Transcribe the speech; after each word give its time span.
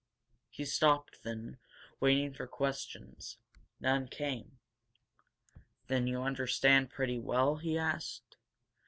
He 0.49 0.65
stopped 0.65 1.21
then, 1.21 1.59
waiting 1.99 2.33
for 2.33 2.47
questions. 2.47 3.37
None 3.79 4.07
came. 4.07 4.57
"Then 5.89 6.07
you 6.07 6.23
understand 6.23 6.89
pretty 6.89 7.19
well?" 7.19 7.57
he 7.57 7.77
asked. 7.77 8.35